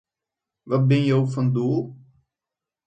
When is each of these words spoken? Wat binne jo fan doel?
Wat 0.67 0.83
binne 0.87 1.07
jo 1.09 1.19
fan 1.33 1.49
doel? 1.55 1.83